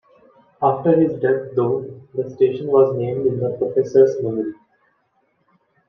[0.63, 1.81] After his death, though,
[2.15, 4.55] the station was named in the professor's memory.